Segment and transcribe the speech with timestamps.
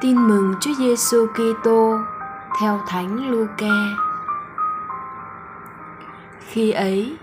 [0.00, 1.98] Tin mừng Chúa Giêsu Kitô
[2.60, 3.74] theo Thánh Luca.
[6.40, 7.16] Khi ấy,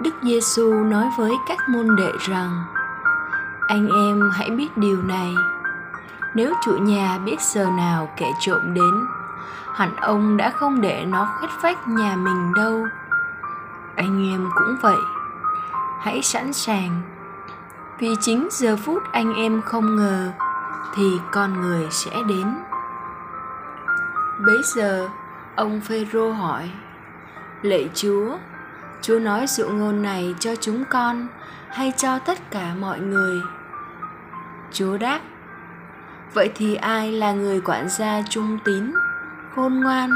[0.00, 2.64] Đức Giêsu nói với các môn đệ rằng:
[3.68, 5.34] Anh em hãy biết điều này,
[6.34, 9.06] nếu chủ nhà biết giờ nào kẻ trộm đến,
[9.72, 12.86] hẳn ông đã không để nó khuét vách nhà mình đâu.
[13.96, 15.00] Anh em cũng vậy,
[16.00, 17.02] hãy sẵn sàng,
[17.98, 20.32] vì chính giờ phút anh em không ngờ
[20.96, 22.54] thì con người sẽ đến.
[24.46, 25.08] Bấy giờ,
[25.56, 26.70] ông phêrô hỏi,
[27.62, 28.36] lạy chúa
[29.02, 31.26] chúa nói dụ ngôn này cho chúng con
[31.68, 33.40] hay cho tất cả mọi người?
[34.72, 35.20] Chúa đáp,
[36.34, 38.92] vậy thì ai là người quản gia trung tín,
[39.54, 40.10] khôn ngoan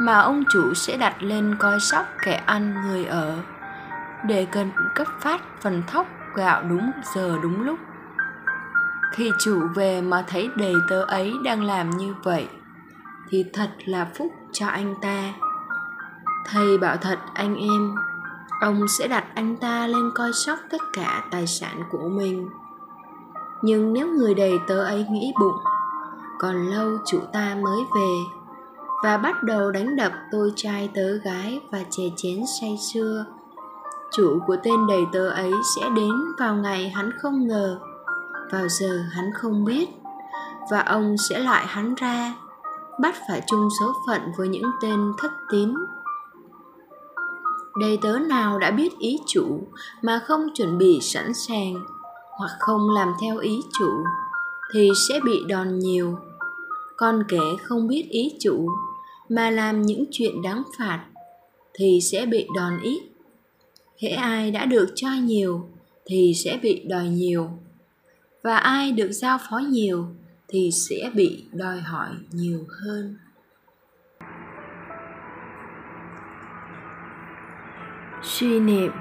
[0.00, 3.38] mà ông chủ sẽ đặt lên coi sóc kẻ ăn người ở
[4.24, 7.78] để cần cấp phát phần thóc gạo đúng giờ đúng lúc?
[9.16, 12.48] Khi chủ về mà thấy đầy tớ ấy đang làm như vậy,
[13.28, 15.32] thì thật là phúc cho anh ta.
[16.46, 17.94] Thầy bảo thật, anh em,
[18.60, 22.48] ông sẽ đặt anh ta lên coi sóc tất cả tài sản của mình.
[23.62, 25.56] Nhưng nếu người đầy tớ ấy nghĩ bụng,
[26.38, 28.14] còn lâu chủ ta mới về
[29.04, 33.24] và bắt đầu đánh đập tôi trai tớ gái và chè chén say sưa,
[34.12, 37.78] chủ của tên đầy tớ ấy sẽ đến vào ngày hắn không ngờ
[38.52, 39.88] vào giờ hắn không biết,
[40.70, 42.34] và ông sẽ loại hắn ra,
[43.00, 45.74] bắt phải chung số phận với những tên thất tín.
[47.80, 49.62] Đầy tớ nào đã biết ý chủ
[50.02, 51.74] mà không chuẩn bị sẵn sàng
[52.38, 53.90] hoặc không làm theo ý chủ
[54.72, 56.18] thì sẽ bị đòn nhiều.
[56.96, 58.68] Còn kẻ không biết ý chủ
[59.28, 61.04] mà làm những chuyện đáng phạt
[61.74, 63.02] thì sẽ bị đòn ít.
[64.02, 65.68] Hễ ai đã được cho nhiều
[66.06, 67.50] thì sẽ bị đòi nhiều
[68.46, 70.06] và ai được giao phó nhiều
[70.48, 73.16] thì sẽ bị đòi hỏi nhiều hơn.
[78.22, 78.92] Suy niệm.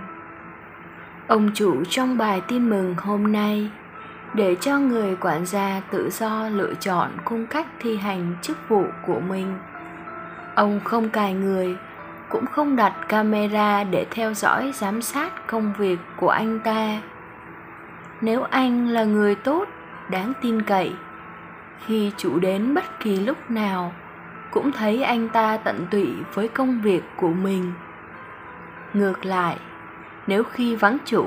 [1.28, 3.70] Ông chủ trong bài tin mừng hôm nay
[4.34, 8.84] để cho người quản gia tự do lựa chọn cung cách thi hành chức vụ
[9.08, 9.58] của mình.
[10.56, 11.76] Ông không cài người,
[12.30, 17.02] cũng không đặt camera để theo dõi giám sát công việc của anh ta
[18.22, 19.66] nếu anh là người tốt,
[20.10, 20.94] đáng tin cậy.
[21.86, 23.94] Khi chủ đến bất kỳ lúc nào,
[24.52, 27.74] cũng thấy anh ta tận tụy với công việc của mình.
[28.94, 29.58] Ngược lại,
[30.28, 31.26] nếu khi vắng chủ,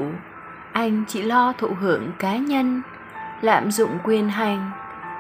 [0.73, 2.83] anh chỉ lo thụ hưởng cá nhân,
[3.41, 4.71] lạm dụng quyền hành,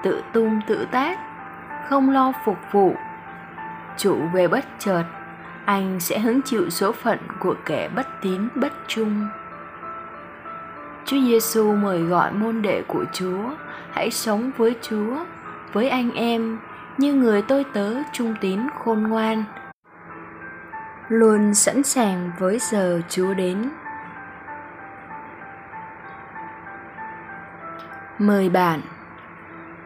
[0.03, 1.19] tự tung tự tác,
[1.89, 2.97] không lo phục vụ,
[3.97, 5.05] chủ về bất chợt,
[5.65, 9.29] anh sẽ hứng chịu số phận của kẻ bất tín bất trung.
[11.09, 13.51] Chúa Giêsu mời gọi môn đệ của Chúa
[13.93, 15.17] hãy sống với Chúa,
[15.73, 16.59] với anh em
[16.99, 19.45] như người tôi tớ trung tín khôn ngoan.
[21.09, 23.71] Luôn sẵn sàng với giờ Chúa đến.
[28.19, 28.81] Mời bạn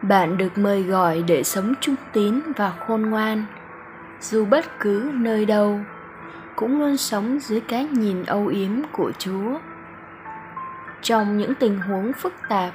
[0.01, 3.45] Bạn được mời gọi để sống trung tín và khôn ngoan,
[4.21, 5.79] dù bất cứ nơi đâu,
[6.55, 9.59] cũng luôn sống dưới cái nhìn âu yếm của Chúa
[11.03, 12.73] trong những tình huống phức tạp,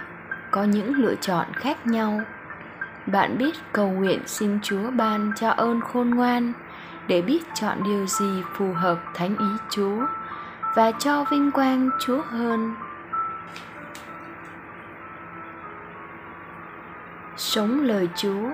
[0.50, 2.20] có những lựa chọn khác nhau.
[3.06, 6.52] Bạn biết cầu nguyện xin chúa ban cho ơn khôn ngoan
[7.06, 10.06] để biết chọn điều gì phù hợp thánh ý chúa
[10.74, 12.74] và cho vinh quang chúa hơn.
[17.36, 18.50] Sống lời chúa.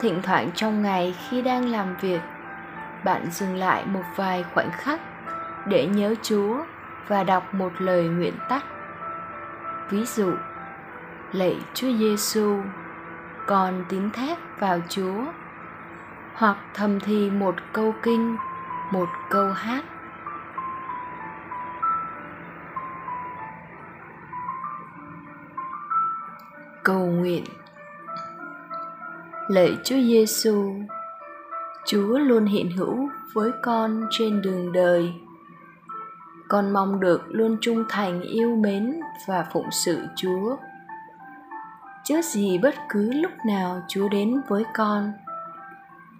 [0.00, 2.20] Thỉnh thoảng trong ngày khi đang làm việc,
[3.04, 5.00] bạn dừng lại một vài khoảnh khắc
[5.66, 6.56] để nhớ chúa
[7.08, 8.64] và đọc một lời nguyện tắt.
[9.90, 10.32] Ví dụ,
[11.32, 12.60] lạy Chúa Giêsu,
[13.46, 15.24] con tín thác vào Chúa,
[16.34, 18.36] hoặc thầm thì một câu kinh,
[18.92, 19.84] một câu hát.
[26.82, 27.44] Cầu nguyện
[29.48, 30.72] Lạy Chúa Giêsu,
[31.86, 35.14] Chúa luôn hiện hữu với con trên đường đời
[36.48, 40.56] con mong được luôn trung thành yêu mến và phụng sự chúa.
[42.04, 45.12] Chớ gì bất cứ lúc nào chúa đến với con,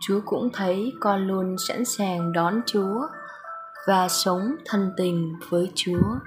[0.01, 3.07] chúa cũng thấy con luôn sẵn sàng đón chúa
[3.87, 6.19] và sống thân tình với chúa.